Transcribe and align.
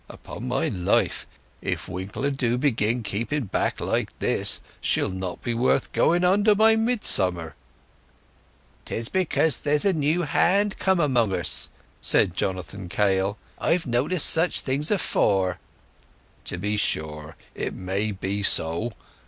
Upon 0.09 0.47
my 0.47 0.67
life, 0.67 1.27
if 1.61 1.87
Winker 1.87 2.31
do 2.31 2.57
begin 2.57 3.03
keeping 3.03 3.43
back 3.43 3.79
like 3.79 4.17
this, 4.17 4.59
she'll 4.81 5.11
not 5.11 5.43
be 5.43 5.53
worth 5.53 5.91
going 5.91 6.23
under 6.23 6.55
by 6.55 6.75
midsummer." 6.75 7.53
"'Tis 8.85 9.09
because 9.09 9.59
there's 9.59 9.85
a 9.85 9.93
new 9.93 10.23
hand 10.23 10.79
come 10.79 10.99
among 10.99 11.35
us," 11.35 11.69
said 12.01 12.33
Jonathan 12.35 12.89
Kail. 12.89 13.37
"I've 13.59 13.85
noticed 13.85 14.27
such 14.31 14.61
things 14.61 14.89
afore." 14.89 15.59
"To 16.45 16.57
be 16.57 16.77
sure. 16.77 17.35
It 17.53 17.75
may 17.75 18.11
be 18.11 18.41
so. 18.41 18.93